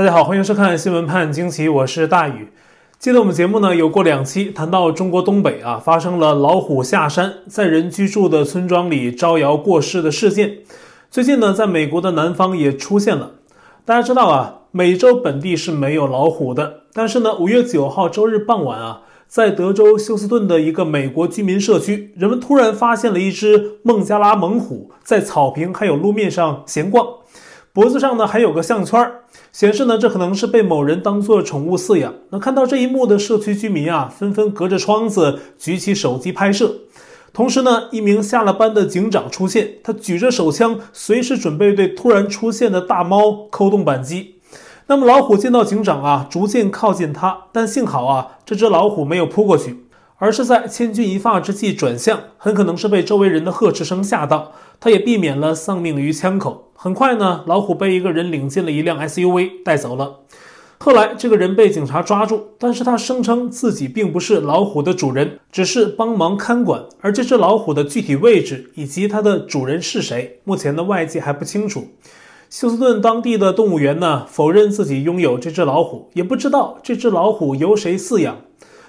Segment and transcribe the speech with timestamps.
[0.00, 2.48] 大家好，欢迎收看《新闻判惊奇》，我是大宇。
[2.98, 10.60] 记得我们节目呢有过两期谈到中国东北啊发生了老虎下山，在人居住的村庄里招摇过市的事件。
[11.10, 13.32] 最近呢，在美国的南方也出现了。
[13.84, 27.06] 大家知道啊，美洲本地是没有老虎的，但是呢，五月九号周日傍晚啊，在德州休斯顿的一个美国居民社区，人们突然发现了一只孟加拉猛虎在草坪还有路面上闲逛。
[27.72, 29.12] 脖子上呢还有个项圈，
[29.52, 32.12] 显示呢这可能是被某人当做宠物饲养。
[32.30, 36.74] 那看到这一幕的社区居民啊，纷纷隔着窗子举起手机拍摄。
[37.32, 44.40] 同时呢，一名下了班的警长出现，他举着手枪，随时准备对突然出现的大猫扣动扳机。
[44.88, 49.84] 那么老虎见到警长啊，逐渐靠近他，但幸好啊，这只老虎没有扑过去。
[50.18, 56.69] 而是在千钧一发之际转向，很可能是被周围人的呵斥声吓到，他也避免了丧命于枪口。
[56.82, 60.20] 很快呢，老虎被一个人领进了一辆 SUV 带走了。
[60.78, 66.84] 后来这个人被警察抓住，但是他声称自己并不是老虎的主人，只是帮忙看管。
[67.02, 71.88] 而这只老虎的具体位置以及它的主人是谁，目前的外界还不清楚。
[72.48, 78.38] 休斯顿当地的动物园呢，否认自己拥有这只老虎，也不知道这只老虎由谁饲养。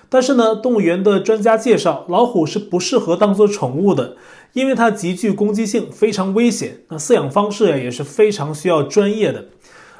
[0.07, 4.15] 但是呢，动物园的专家介绍，老虎是不适合当做宠物的，
[4.53, 6.79] 因为它极具攻击性，非常危险。
[6.89, 9.45] 那饲养方式呀，也是非常需要专业的。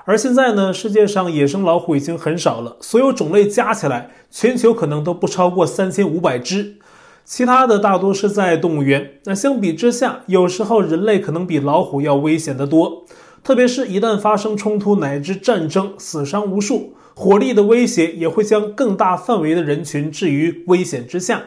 [0.06, 6.78] 而现在呢，世界上野生老虎已经很少了，所有种类加起来，全球可能都不超过三千五百只，
[7.24, 9.12] 其他的大多是在动物园。
[9.26, 13.06] 那相比之下，有时候人类可能比老虎要危险得多，
[13.44, 16.96] 特别是一旦发生冲突乃至战争，死伤无数。
[17.14, 21.44] 火力的威胁也会将更大范围的人群置于危险之下。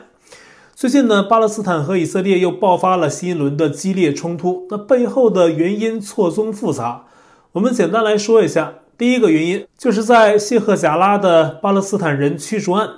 [0.77, 7.05] 最近呢，巴勒斯坦和以色列又爆发了新一轮的激烈冲突，那背后的原因错综复杂。
[7.53, 12.89] 我们简单来说一下，第一个原因就是在谢赫贾拉的巴勒斯坦人驱逐案。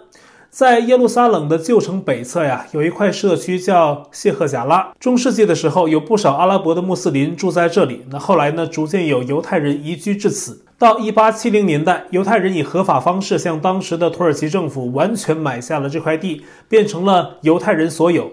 [0.56, 4.90] 在耶路撒冷的旧城北侧呀，有一块社区叫谢赫贾拉。
[4.98, 8.06] 中世纪的时候，有不少阿拉伯的穆斯林住在这里。
[8.10, 10.64] 那后来呢，逐渐有犹太人移居至此。
[10.78, 18.30] 到一八七零年代，犹太人以合法方式向当时的土耳其政府完全买下了这块地，变成了犹太人所有。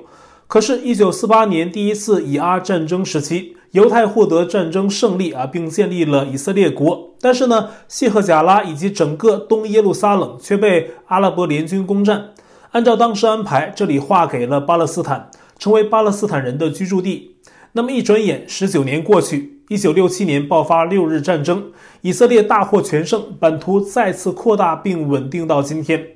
[0.47, 7.12] 可是，一九四八年第一次以阿战争时期，犹太获得战争胜利啊，并建立了以色列国。
[7.23, 12.31] 但是呢，谢赫贾拉以及整个东耶路撒冷却被阿拉伯联军攻占。
[12.71, 17.37] 按照当时安排，这里划给了巴勒斯坦，成为巴勒斯坦人的居住地。
[17.71, 26.09] 那么一转眼，十九年过去，一九六七年爆发六日战争，以色列大获全胜，版图再次扩大并稳定到今天。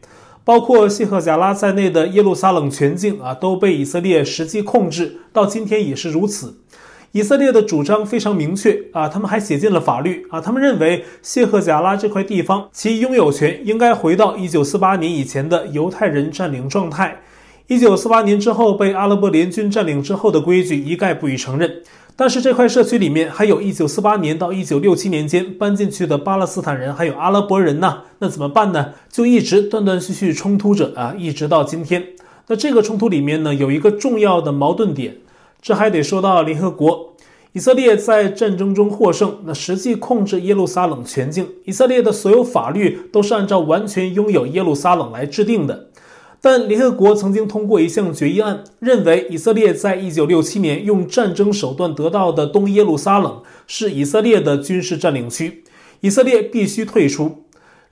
[0.44, 6.58] 包括谢赫贾拉在内的耶路撒冷全境啊，都被以色列实际控制，到今天也是如此。
[7.14, 17.22] 以色列的主张非常明确啊，他们还写进了法律啊，他们认为谢赫贾拉这块地方其拥有权应该回到一九四八年以前的犹太人占领状态。
[17.68, 21.82] 一九四八年之后被阿拉伯联军占领之后的规矩一概不予承认。
[22.16, 28.94] 但是这块社区里面还有一九四八年到一九六七年间搬进去的巴勒斯坦人，还有阿拉伯人呢，那怎么办呢？
[29.12, 32.04] 就一直断断续续冲突着啊，一直到今天。
[32.48, 35.18] 那这个冲突里面呢，有一个重要的矛盾点，
[35.62, 37.14] 这还得说到联合国。
[37.54, 45.88] 以色列在战争中获胜，那实际控制耶路撒冷全境，以色列的所有法律都是按照完全拥有耶路撒冷来制定的。
[46.40, 55.64] 但联合国曾经通过一项决议案，认为以色列在1967年用战争手段得到的东耶路撒冷是以色列的军事占领区，
[56.02, 57.44] 以色列必须退出。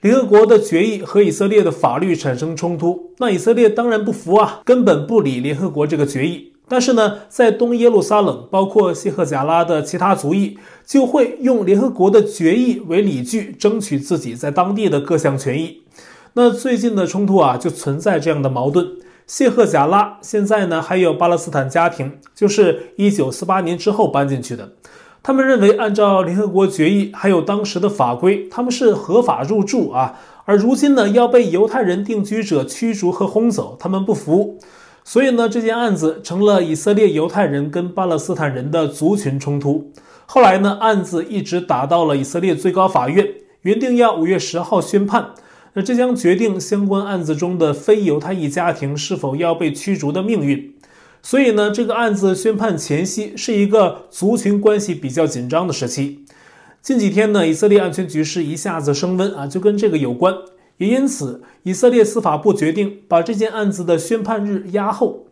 [0.02, 6.52] 联合国的决议和以色列的法律产生冲突，那以色列当然不服啊，根本不理联合国这个决议。
[6.68, 15.84] 但是呢，在东耶路撒冷，包括谢赫贾拉的其他族裔，就会用联合国的决议为理据，争取自己在当地的各项权益。
[16.34, 18.88] 那最近的冲突啊，就存在这样的矛盾。
[19.28, 24.72] 谢赫贾拉现在呢，还有巴勒斯坦家庭，就是一九四八年之后搬进去的。
[25.24, 30.20] 他们认为，按照联合国决议，还有当时的法规，他们是合法入住啊。
[30.46, 34.60] 而如今呢，要被犹太人定居者驱逐和轰走，他们不服。
[35.08, 39.92] 所以呢，这件案子成了以色列犹太人跟巴勒斯坦人的族群冲突。
[40.26, 43.28] 后来呢，案子一直打到了以色列最高法院，
[43.62, 45.30] 原定要五月十号宣判。
[45.74, 50.74] 那这将决定相关案子中的非犹太裔家庭是否要被驱逐的命运。
[51.22, 56.26] 所以呢，这个案子宣判前夕是一个族群关系比较紧张的时期。
[56.82, 60.34] 近几天呢，以色列安全局势一下子升温啊，就跟这个有关。
[60.78, 65.26] 也因此，以色列司法部决定把这件案子的宣判日押后。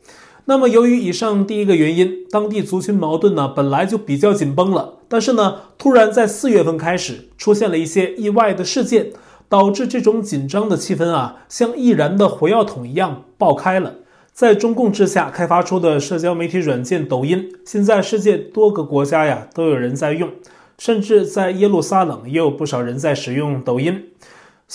[0.45, 9.11] 那么，由于以上第一个原因，当地族群矛盾呢本来就比较紧绷了，但是呢，突然在四月份开始出现了一些意外的事件，
[9.47, 13.95] 导致这种紧张的气氛啊，像易燃的火药桶一样爆开了。
[14.33, 20.29] 在中共之下开发出的社交媒体软件抖音，现在世界多个国家呀都有人在用，
[20.77, 24.05] 甚至在耶路撒冷也有不少人在使用抖音。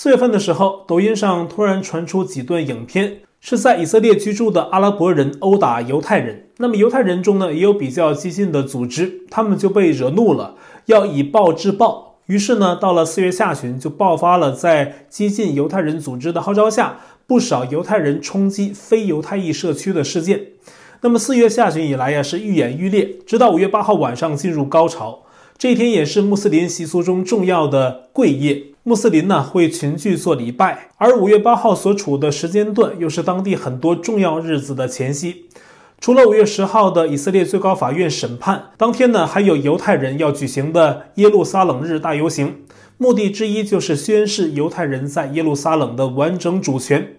[0.01, 6.45] 四月份的时候，抖音上突然传出几段影片，是在以色列居住的阿拉伯人殴打犹太人。
[6.55, 10.55] 那么犹太人中呢，也有比较激进的组织，他们就被惹怒了，
[10.85, 12.15] 要以暴制暴。
[12.27, 16.99] 于是呢，到了四月下旬，就爆发了在激进犹太人组织的号召下。
[17.27, 20.43] 不少犹太人冲击非犹太裔社区的事件，
[21.01, 25.23] 那么四月下旬以来呀，是愈演愈烈，直到五月八号晚上进入高潮。
[25.57, 35.45] 这一天也是穆斯林习俗中重要的贵夜，穆斯林呢会群聚做礼拜，而五月八号所处的时间段又是当地很多重要日子的前夕。
[35.99, 42.63] 除了五月十号的以色列最高法院审判当天呢，还有犹太人要举行的耶路撒冷日大游行，
[42.97, 47.13] 目的之一就是宣示犹太人在耶路撒冷的完整主权。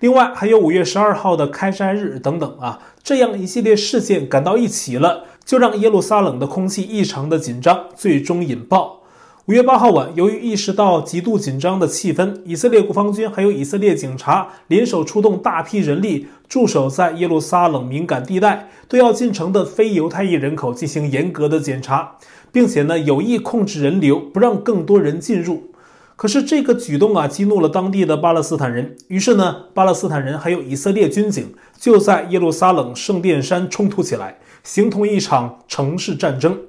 [0.00, 9.01] 另外还有五月十二号的开斋日等等啊，这样一系列事件赶到一起了，就让耶路撒冷的空气异常的紧张，最终引爆。
[9.46, 22.18] 五月八号晚，由于意识到极度紧张的气氛，以色列国防军还有以色列警察联手出动大批人力驻守在耶路撒冷敏感地带，对要进城的非犹太裔人口进行严格的检查，
[22.52, 25.72] 并且呢有意控制人流，不让更多人进入。
[26.14, 28.96] 可是这个举动啊，激怒了当地的巴勒斯坦人。
[29.08, 36.60] 于是呢，巴勒斯坦人还有以色列军警就在耶路撒冷圣殿山冲突起来，形同一场城市战争。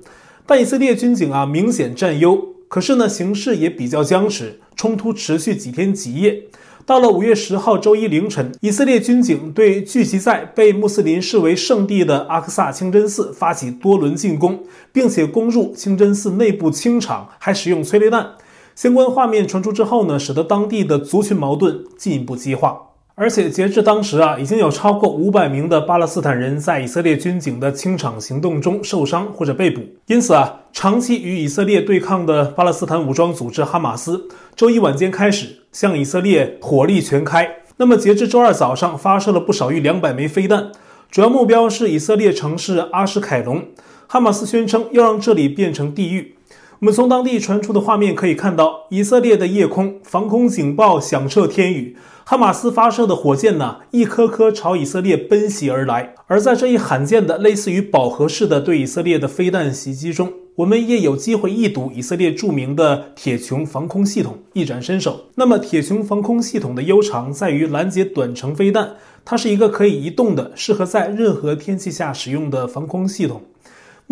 [0.48, 2.53] 但以色列军警啊，明显占优。
[2.74, 6.46] 可是呢，形势也比较僵持，冲突持续几天几夜。
[6.88, 18.32] 到了五月十号周一凌晨，以色列军警对聚集在被穆斯林视为圣地的阿克萨清真寺发起多轮进攻，并且攻入清真寺内部清场，还使用催泪弹。
[18.74, 22.93] 相关画面传出之后呢，使得当地的族群矛盾进一步激化。
[23.16, 29.82] 而且截至当时啊，已经有超过五百名的巴勒斯坦人在以色列军警的清场行动中受伤或者被捕。
[30.08, 37.58] 因此啊，长期与以色列对抗的巴勒斯坦武装组织哈马斯，周一晚间开始向以色列火力全开。
[37.78, 40.72] 那么截至周二早上，发射了不少于两百枚飞弹，
[41.12, 43.66] 主要目标是以色列城市阿什凯隆。
[44.08, 46.36] 哈马斯宣称要让这里变成地狱。
[46.84, 51.96] 我们从当地传出的画面可以看到，以色列的夜空防空警报响彻天宇，
[52.26, 56.14] 哈马斯发射的火箭呢，一颗颗朝以色列奔袭而来。
[56.28, 65.28] 而在这一罕见的类似于饱和式的对以色列的飞弹袭击中，我们也有机会一睹以色列著名的铁穹防空系统一展身手。
[65.36, 73.42] 那么，铁穹防空系统的优长在于拦截短程飞弹，它是一个可以移动的、适合在任何天气下使用的防空系统。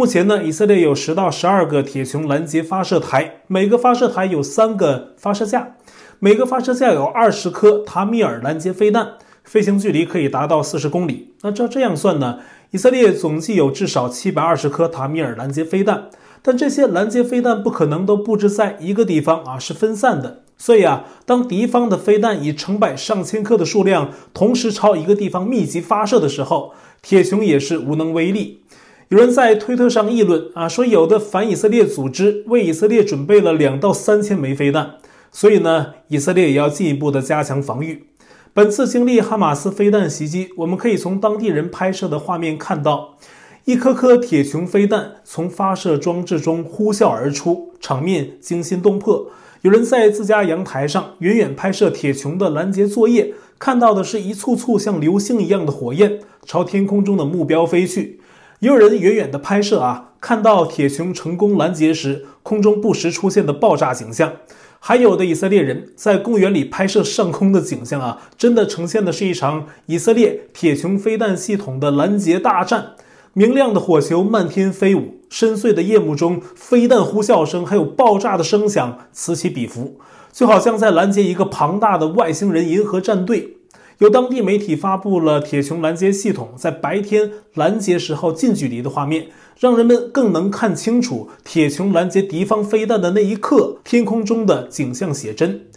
[0.01, 5.75] 目前呢，以色列有十到十二个铁穹拦截发射台，每个发射台有三个发射架，
[6.17, 9.09] 每个发射架有二十颗塔米尔拦截飞弹，
[9.43, 11.35] 飞行距离可以达到四十公里。
[11.43, 12.39] 那照这样算呢，
[12.71, 16.09] 以色列总计有至少七百二十颗塔米尔拦截飞弹，
[16.41, 20.41] 但这些拦截飞弹不可能都布置在一个地方啊，是分散的。
[20.57, 26.73] 所以啊，当敌方的飞弹以成百上千颗的数量同时朝一个地方密集发射的时候，
[27.03, 28.63] 铁穹也是无能为力。
[29.11, 34.91] 有人在推特上议论啊，说有的反以色列组织为以色列准备了两到三千枚飞弹，
[35.33, 38.05] 所以呢，以色列也要进一步的加强防御。
[38.53, 43.17] 本次经历哈马斯飞弹袭击，我们可以从当地人拍摄的画面看到，
[43.65, 49.27] 一颗颗铁穹飞弹从发射装置中呼啸而出，场面惊心动魄。
[49.63, 58.21] 有人在自家阳台上远远拍摄铁穹的拦截作业，看到的是一簇簇像流星一样的火焰朝天空中的目标飞去。
[58.61, 64.33] 也有人远远的拍摄啊，看到铁穹成功拦截时，空中不时出现的爆炸景象。
[64.79, 72.91] 还有的以色列人在公园里拍摄上空的景象啊，真的呈现的是一场以色列铁穹飞弹系统的拦截大战。
[73.33, 79.97] 明亮的火球漫天飞舞，深邃的夜幕中，飞弹呼啸声还有爆炸的声响此起彼伏，
[80.31, 83.57] 就好像在拦截一个庞大的外星人银河战队。
[84.01, 89.27] 有当地媒体发布了铁穹拦截系统在白天拦截时候近距离的画面，
[89.59, 95.67] 让人们更能看清楚铁穹拦截敌方飞弹的那一刻天空中的景象写真。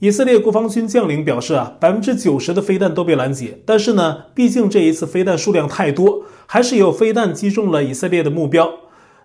[0.00, 8.70] 以色列国防军将领表示啊，百分之九十的飞弹都被拦截，但是呢，毕竟这一次飞弹数量太多，还是有飞弹击中了以色列的目标。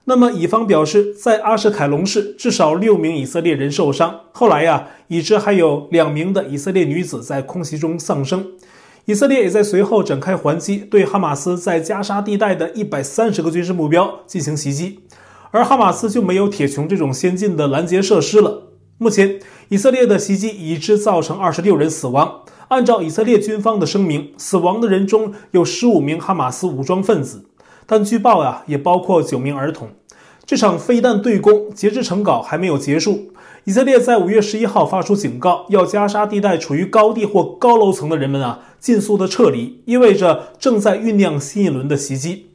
[0.07, 4.19] 那么，以方表示，在阿什凯隆市至少六名以色列人受伤。
[4.31, 8.45] 后来呀，已知还有两名的以色列女子在空袭中丧生。
[9.05, 14.99] 以色列也在随后展开还击，对哈马斯在加沙地带的一百三十个军事目标进行袭击，
[15.49, 18.73] 而哈马斯就没有铁穹这种先进的拦截设施了。
[18.99, 22.41] 目前，以色列的袭击已知造成二十六人死亡。
[22.67, 27.44] 按照以色列军方的声明，死亡的人中有十五名哈马斯武装分子，
[27.85, 29.89] 但据报呀，也包括九名儿童。
[30.45, 33.31] 这场飞弹对攻截至成稿还没有结束。
[33.63, 42.51] 以色列在五月十一号发出警告，要加沙地带处于高地或高楼层的人们啊，尽速的撤离，意味着正在酝酿新一轮的袭击。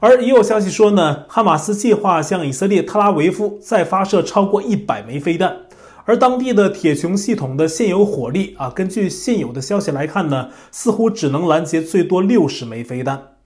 [0.00, 5.58] 而也有消息说呢，哈马斯计划向以色列特拉维夫再发射超过一百枚飞弹，
[6.04, 13.37] 而当地的铁穹系统的现有火力啊，根据现有的消息来看呢，似乎只能拦截最多六十枚飞弹。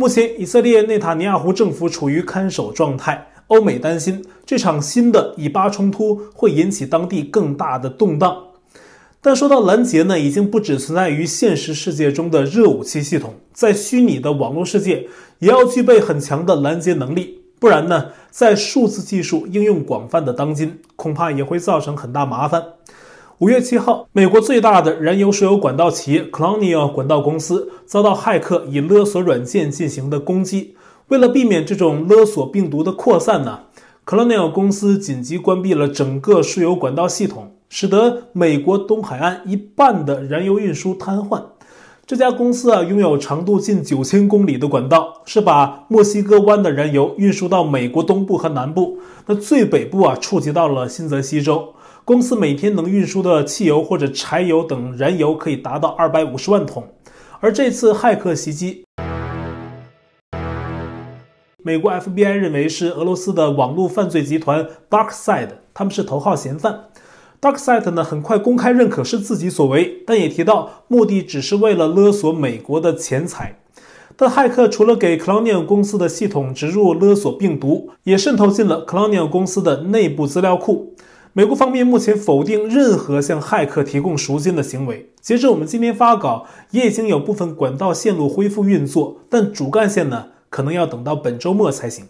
[0.00, 3.26] 目前，以色列内塔尼亚胡政府处于看守状态。
[3.48, 8.34] 欧美担心这场新的以巴冲突会引起当地更大的动荡，
[9.20, 15.06] 但说到拦截呢，已经不只存在于现实世界中的热武器系统，在虚拟的网络世界
[15.38, 22.64] 也要具备很强的拦截能力，不然呢，在数字技术应用广泛的当今，恐怕也会造成很大麻烦。
[23.40, 30.74] 五月七号，美国最大的燃油石油管道企业 Colonial 管道公司遭到骇客以勒索软件进行的攻击。
[31.08, 33.60] 为了避免这种勒索病毒的扩散呢
[34.04, 41.42] ，Colonial 公司紧急关闭了整个输油管道系统，使得美国东海岸一半的燃油运输瘫痪。
[42.06, 48.98] 这家公司啊，拥有长度近九千公里的管道，是把墨西哥湾的燃油运输到美国东部和南部。
[49.24, 51.70] 那最北部啊，触及到了新泽西州。
[52.04, 56.88] 公司每天能运输的汽油或者柴油等燃油可以达到二百五十万桶。
[57.40, 58.84] 而这次骇客袭击。
[61.62, 66.86] 美国 FBI 认为是俄罗斯的网络犯罪集团 DarkSide，他们是头号嫌犯。
[67.40, 73.58] DarkSide 呢，很快公开认可是自己所为，但也提到目的只是为了勒索美国的钱财。
[74.16, 80.94] 但骇客除了给 Colonial 公司的系统植入勒索病毒，也渗透进了 Colonial 公司的内部资料库。
[81.32, 85.10] 美国方面目前否定任何向骇客提供赎金的行为。
[85.20, 90.26] 截至我们今天发稿，也已经有部分管道线路恢复运作，但主干线呢？
[90.48, 92.06] 可能要等到本周末才行。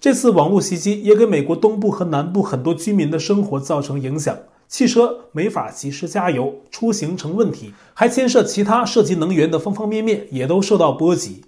[0.00, 4.34] 这次网络袭击也给美国东部和南部很多居民的生活造成影响，
[4.66, 11.42] 汽车没法及时加油，出行成问题，还牵涉其他涉及能源的方方面面，也都受到波及。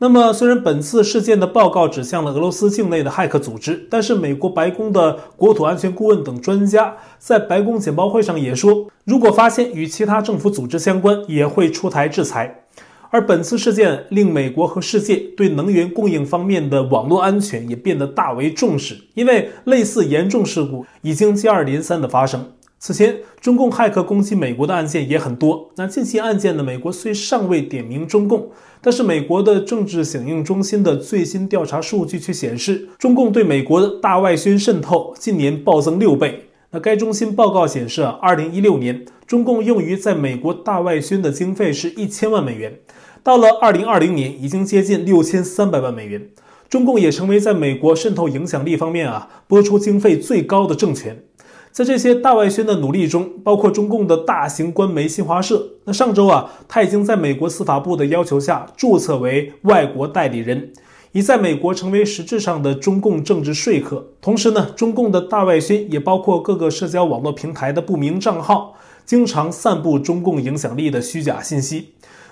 [0.00, 12.62] 那么，虽然本次事件的报告指向了俄罗斯境内的骇客组织，但是美国白宫的国土安全顾问等专家在白宫简报会上也说，如果发现与其他政府组织相关，也会出台制裁。
[13.10, 22.52] 而本次事件令美国和世界对能源供应方面的网络安全也变得大为重视，因为类似严重事故已经接二连三的发生。
[22.78, 25.72] 此前，中共骇客攻击美国的案件也很多。
[25.74, 28.50] 那近期案件呢，美国虽尚未点名中共，
[28.80, 36.44] 但是美国的政治响应中心的最新调查数据却显示，中共对美国的大外宣渗透近年暴增六倍。
[36.70, 42.78] 那该中心报告显示啊，二零一六年中共用于在美国大外宣的经费是一千万美元，
[43.22, 46.28] 到了二零二零年已经接近六千三百万美元。
[46.68, 51.24] 中共也成为在美国渗透影响力方面啊，拨出经费最高的政权。
[51.78, 60.72] 在这些大外宣的努力中，包括中共的大型官媒新华社，那上周啊，他已经在美国司法部的要求下注册为外国代理人。
[61.12, 64.08] 已在美国成为实质上的中共政治说客。
[64.20, 68.74] 同时呢，中共的大外宣也包括各个社交网络平台的不明账号，
[69.06, 71.90] 经常散布中共影响力的虚假信息。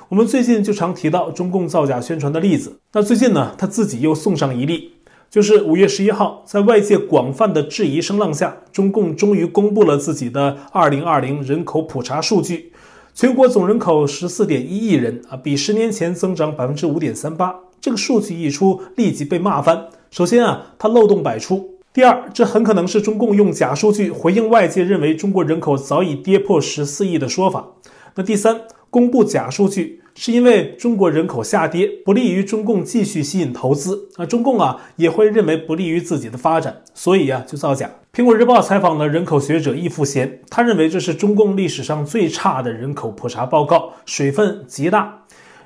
[0.08, 2.80] 我们最近就常提到中共造假宣传的例子。
[2.94, 4.94] 那最近呢，他自己又送上一例，
[5.36, 12.72] 就是五月十一号，在外界广泛的质疑声浪下，中共终于公布了自己的二零二零人口普查数据，
[13.12, 17.54] 全国总人口十四点一亿人啊，比十年前增长百分之五点三八。
[17.82, 19.88] 这个数据一出，立即被骂翻。
[20.10, 21.58] 首先啊，它漏洞百出；
[21.92, 27.74] 第二，这很可能是中共用假数据回应外界认为中国人口早已跌破十四亿的说法。
[28.14, 37.90] 那第三，公布假数据是因为中国人口下跌不利于中共继续吸引投资，那中共啊也会认为不利于自己的发展，所以啊就造假。
[38.14, 45.24] 苹果日报采访了人口学者易富贤，他认为这是中共历史上最差的人口普查报告，水分极大。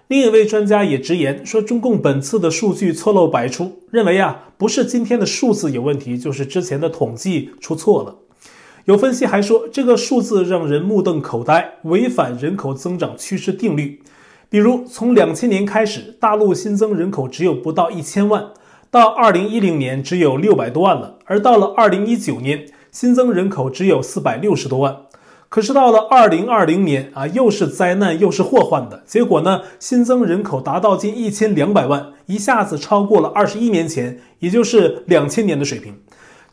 [0.08, 8.16] 另一位专家也直言说，中共本次的数据错漏百出，认为啊，不是今天的数字有问题，就是之前的统计出错了。
[8.86, 14.02] 有分析还说，这个数字让人目瞪口呆，违反人口增长趋势定律。
[14.50, 18.46] 比如，从两千年开始，大陆新增人口只有不到一千万，
[18.90, 24.96] 到二零一零年只有六百多万了，而到了二零一九年，新增人口只有四百六十多万。
[25.48, 35.94] 可是到了二零二零年啊，又是灾难又是祸患的结果呢，新增人口达到近一千两百万，一下子超过了二十一年前，也就是两千年的水平。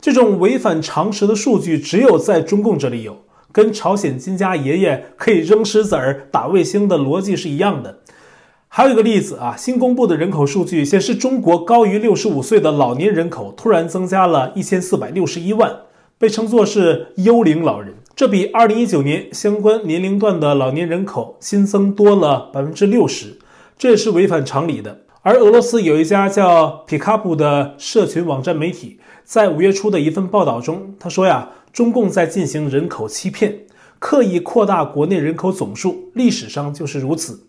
[0.00, 7.98] 这种违反常识的数据，只有在中共这里有，跟朝鲜金家爷爷可以扔石子儿打卫星的逻辑是一样的。
[8.68, 15.74] 还有一个例子啊，新公布的人口数据显示，中国高于六十五岁的老年人口突然增加了一千四百六十一万，
[16.18, 17.94] 被称作是幽灵老人。
[18.14, 23.38] 这比二零一九年相关年龄段的老年人口新增多了百分之六十，
[23.78, 24.98] 这也是违反常理的。
[25.22, 31.48] 而俄罗斯有一家叫皮卡布的社群网站媒体，在五月初的一份报道中，他说呀，
[31.78, 33.60] 中共在进行人口欺骗，
[34.00, 37.44] 刻意扩大国内人口总数，历史上就是如此。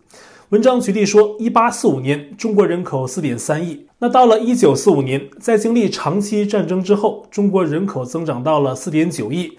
[0.50, 9.58] 文章举例说，一八四五年中国人口四点三亿，那到了一九四五年，在经历长期战争之后，中国人口增长到了四点九亿。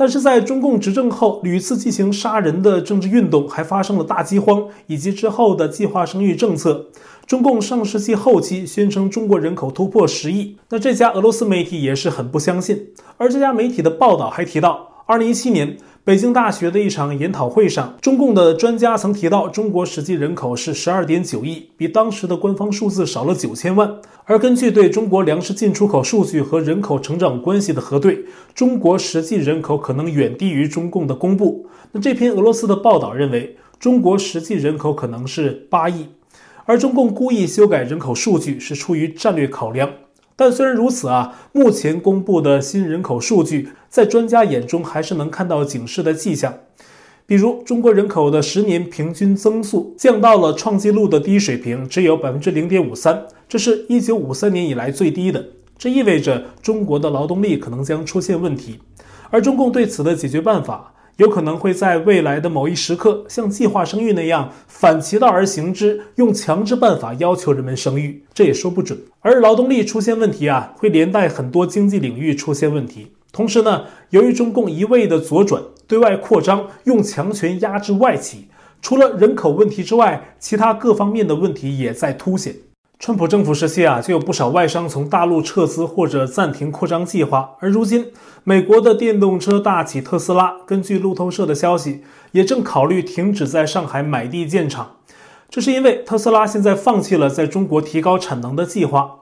[0.00, 6.86] 但是在中共执政后，屡次进行杀人的政治运动，还发生了大饥荒，以及之后的计划生育政策。
[7.26, 12.86] 中共上世纪后期宣称中国人口突破十亿，那这家俄罗斯媒体也是很不相信。
[13.18, 15.76] 而这家媒体的报道还提到，二零一七年。
[16.02, 23.96] 北京大学的一场研讨会上，中共的专家曾提到，中国实际人口是十二点九亿，比当时的官方数字少了九千万。
[24.24, 31.66] 而根据对中国粮食进出口数据和人口成长关系的核对，中国实际人口可能远低于中共的公布。
[31.92, 36.06] 那这篇俄罗斯的报道认为，中国实际人口可能是八亿，
[36.64, 39.90] 而中共故意修改人口数据是出于战略考量。
[40.40, 46.54] 但虽然如此啊，目前公布的新人口数据，在专家眼中还是能看到警示的迹象。
[47.26, 55.44] 比如，中国人口的十年平均增速降到了创纪录的低水平，只有百分之零点五三，这是一九五三年以来最低的。
[55.76, 58.78] 这意味着中国的劳动力可能将出现问题，
[59.28, 68.98] 而中共对此的解决办法，有可能会在未来的某一时刻，像计划生育那样反其道而行之，用强制办法要求人们生育，这也说不准。
[69.20, 73.08] 而劳动力出现问题啊，会连带很多经济领域出现问题。
[73.32, 78.46] 同时呢，由于中共一味的左转、对外扩张、用强权压制外企，
[78.80, 82.54] 除了人口问题之外，其他各方面的问题也在凸显。
[83.00, 87.56] 川普政府时期啊，就有不少外商从大陆撤资或者暂停扩张计划。
[87.60, 88.08] 而如今，
[88.44, 94.96] 美国的电动车大企特斯拉，根据路透社的消息，也正考虑停止在上海买地建厂。
[95.48, 99.20] 这是因为特斯拉现在放弃了在中国提高产能的计划。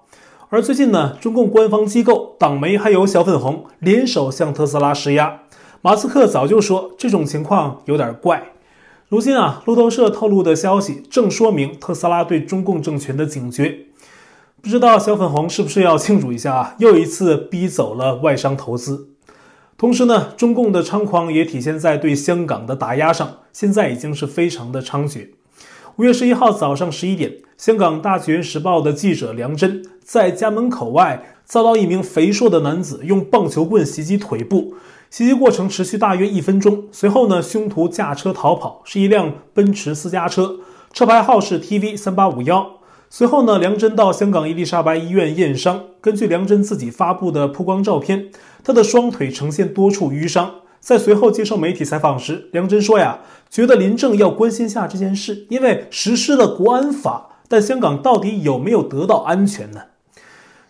[0.49, 5.43] 而最近呢，中共官方机构、党媒还有小粉红联手向特斯拉施压。
[5.83, 8.55] 马斯克早就说这种情况有点怪。
[9.09, 13.87] 如今啊，路透社透露的消息正说明特斯拉对中共政权的警觉。
[14.61, 16.75] 不知道小粉红是不是要庆祝一下啊？
[16.79, 19.09] 又一次逼走了外商投资。
[19.79, 25.29] 同时呢，中共的猖狂也体现在对香港的打压上，现在已经是非常的猖獗。
[25.97, 34.75] 五月十一号早上十一点，香港大学时报的记者梁真在家门口外遭到一名肥硕的男子用棒球棍袭击腿部。
[35.11, 40.57] 袭击过程持续大约一分钟，随后呢，凶徒驾车逃跑，是一辆奔驰私家车，
[40.93, 42.73] 车牌号是 TV 三八五幺。
[43.09, 48.31] 随后呢，梁真到香港伊丽莎白医院验伤，根据梁真自己发布的曝光照片，
[48.63, 50.57] 他的双腿呈现多处淤伤。
[50.79, 59.81] 在随后接受媒体采访时，梁真说呀，觉得临政要关心下这件事，因为实施了国安法，但香港到底有没有得到安全呢？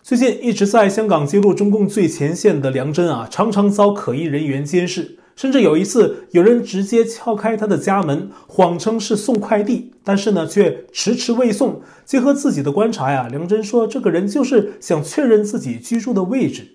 [0.09, 11.83] 最近一直在香港揭露中共最前线的梁真啊，常常遭可疑人员监视，甚至有一次有人直接敲开他的家门，谎称是送快递，但是呢却迟迟未送。
[12.05, 16.71] 结合自己的观察呀，梁真说这个人就是想确认自己居住的位置。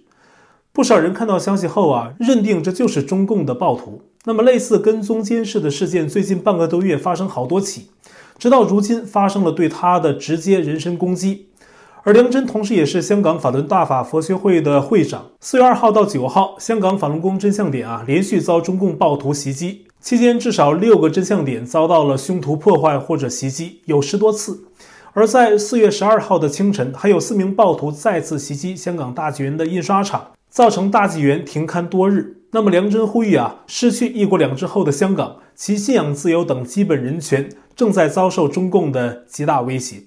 [0.73, 4.03] 不少人看到消息后啊，认定这就是中共的暴徒。
[4.27, 7.88] 那么类似跟踪监视的事件，最近半个多月发生好多起，
[8.38, 11.49] 直到如今发生了对他的直接人身攻击。
[12.07, 15.31] 而梁真同时也是香港法轮大法佛学会的会长。
[15.40, 24.64] 四月二号到九号，香港法轮功真相点啊，连续遭中共暴徒袭击，期间至少六个真相点遭到了凶徒破坏或者袭击，有十多次。
[25.14, 32.43] 而在四月十二号的清晨，还有四名暴徒再次袭击香港大纪元的印刷厂，造成大纪元停刊多日。
[32.51, 40.03] 那么梁真呼吁啊，失去一国两制后的香港，其信仰自由等基本人权正在遭受中共的极大威胁。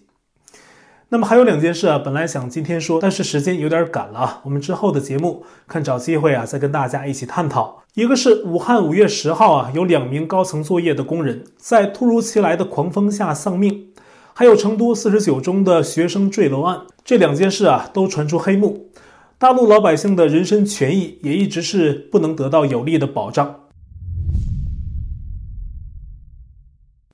[1.10, 4.42] 那么还有两件事啊，本来想今天说，但是时间有点赶了啊。
[4.44, 7.82] 我们之后的节目看找机会啊，再跟大家一起探讨。
[7.94, 13.88] 一个是武汉五月十号啊，有两名高层作业的工人在突如其来的狂风下丧命，
[14.34, 18.90] 还有成都四十九中的学生坠楼案，这两件事啊都传出黑幕，
[19.38, 23.62] 大陆老百姓的人身权益也一直是不能得到有力的保障。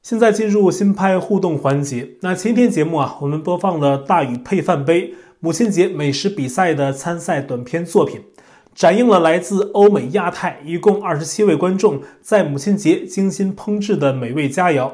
[0.03, 2.09] 现在进入新拍互动环节。
[2.19, 8.19] 那前天节目啊，我们播放了大禹配饭杯母亲节美食比赛的参赛短片作品，
[8.75, 14.91] 展映了来自欧美亚太一共二十七位观众在母亲节精心烹制的美味佳肴，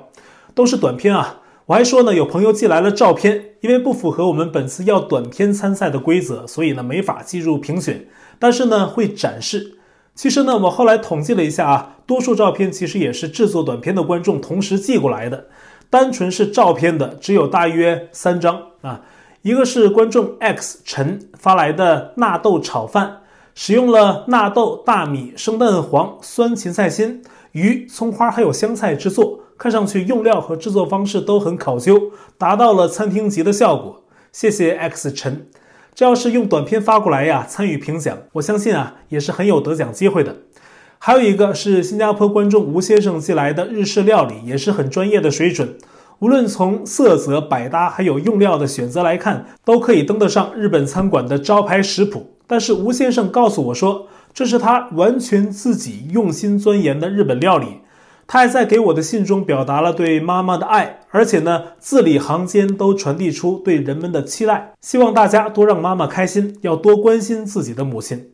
[0.54, 1.42] 都是短片啊。
[1.66, 8.06] 我还说呢，有朋友寄来了照片，因为不符合我们本次要短片参赛的规则，所以呢没法计入评选，
[8.38, 9.79] 但是呢会展示。
[10.20, 15.46] 其实呢，我后来统计了一下啊，多数照片其实也是制作短片的观众同时寄过来的，
[15.90, 19.00] 单纯是照片的只有大约三张啊。
[19.44, 23.20] 一个是观众 X 陈发来的纳豆炒饭，
[23.56, 34.04] 使用了纳豆、大米、生蛋黄、酸芹菜心、鱼、葱花还有香菜制作，看上去用料和制作方式都很考究，达到了餐厅级的效果。
[34.34, 35.48] 谢谢 X 陈。
[36.00, 40.34] 这要是用短片发过来呀，参与评奖，我相信啊也是很有得奖机会的。
[40.98, 45.76] 还有一个是新加坡观众吴先生寄来的日式料理，也是很专业的水准。
[46.20, 52.28] 无论从色泽、百搭，还有用料的选择来看，都可以登得上日本餐馆的招牌食谱。
[52.48, 57.82] 但是吴先生告诉我说，这是他完全自己用心钻研的日本料理。
[58.32, 68.30] 他还在给我的信中表达了对妈妈的爱，而且呢，字里行间都传递出对人们的期待，希望大家多让妈妈开心，要多关心自己的母亲。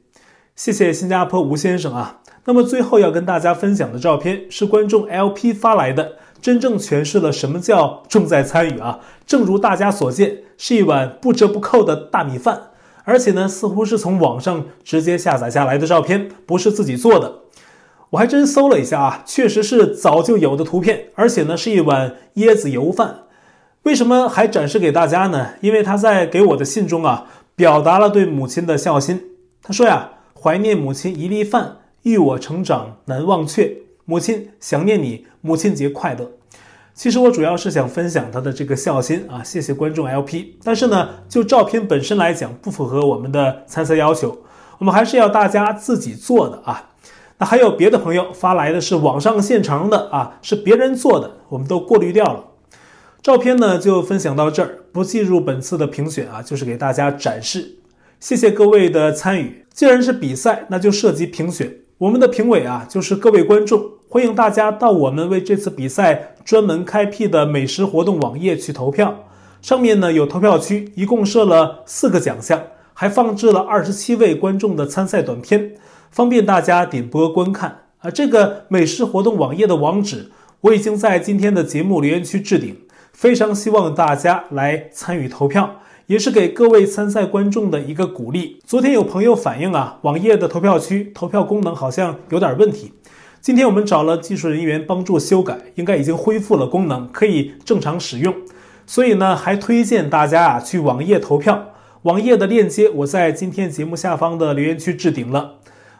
[0.53, 2.19] 谢谢新加坡吴先生啊。
[2.43, 8.99] 那么最后要跟大家分享的照片是观众 LP 发来的，真正诠释了什么叫重在参与啊。
[9.25, 12.63] 正如大家所见，是一碗不折不扣的大米饭，
[13.05, 17.35] 而且呢，似乎是从网上直接下载下来的照片，不是自己做的。
[18.11, 23.21] 我还真搜了一下啊，确实是早就有的图片，而且呢是一碗椰子油饭。
[23.83, 25.49] 为什么还展示给大家呢？
[25.61, 29.21] 因为他在给我的信中啊，表达了对母亲的孝心。
[29.61, 33.77] 他说呀，怀念母亲一粒饭，育我成长难忘却。
[34.05, 36.31] 母亲想念你，母亲节快乐。
[36.93, 40.55] 其实我主要是想分享他的这个孝心啊，谢谢观众 LP。
[40.63, 44.37] 但是呢，就照片本身来讲，不符合我们的参赛要求，
[44.77, 46.91] 我们还是要大家自己做的啊。
[47.37, 52.45] 那还有别的朋友发来的是网上现成的啊，是别人做的，我们都过滤掉了。
[53.21, 57.79] 照片呢就分享到这儿，不计入本次的评选啊，就是给大家展示。
[58.19, 59.65] 谢谢各位的参与。
[59.73, 61.75] 既然是比赛，那就涉及评选。
[61.97, 69.25] 我们的评委啊，就是各位观众，欢迎大家到我们为这次比赛专门开辟的美食活动网页去投票。
[69.61, 72.61] 上面呢有投票区，一共设了四个奖项，
[72.93, 75.73] 还放置了二十七位观众的参赛短片。
[76.15, 78.09] 方便大家点播观看啊！
[78.09, 82.73] 这个美食活动网页的网址我已经在今天的节目留言区置顶，
[83.11, 88.61] 非常希望大家来参与投票，也是给各位参赛观众的一个鼓励。
[88.65, 92.93] 昨天有朋友反映啊，网页的投票区投票功能好像有点问题，
[93.41, 98.33] 今天我们找了技术人员帮助修改，应该已经恢复了功能，可以正常使用。
[98.87, 101.71] 所以呢，还推荐大家啊去网页投票。
[102.03, 105.55] 网页的链接我在今天节目下方的留言区置顶了。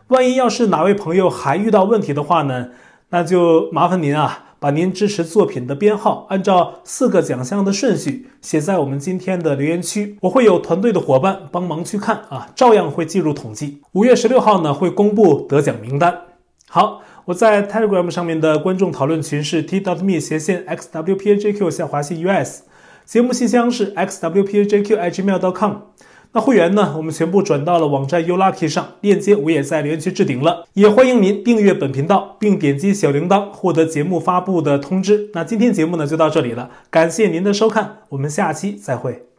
[0.10, 2.70] 万一要是哪位朋友还遇到问题的话呢，
[3.10, 13.82] 那就麻烦您啊，把您支持作品的编号按照四个奖项的顺序写在我们今天的留言区，我会有团队的伙伴帮忙去看啊，照样会计入统计。
[13.94, 16.22] 五月十六号呢会公布得奖名单。
[16.70, 22.62] 好，我在 Telegram 上面的观众讨论群是 t.me 斜线 xwpajq 下划线 us，
[23.06, 25.72] 节目信箱是 xwpajq@gmail.com。
[26.36, 26.96] 那会员呢？
[26.98, 30.68] 我们全部转到了网站 U Lucky 上，链接我也在留言区置顶了。
[30.74, 35.30] 也欢迎您订阅本频道，并点击小铃铛获得节目发布的通知。
[35.34, 39.35] 那今天节目呢就到这里了，感谢您的收看，我们下期再会。